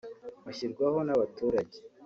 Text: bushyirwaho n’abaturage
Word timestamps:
bushyirwaho 0.43 0.99
n’abaturage 1.07 1.77